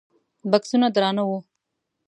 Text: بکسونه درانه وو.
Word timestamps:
بکسونه 0.51 0.87
درانه 0.95 1.23
وو. 1.27 1.37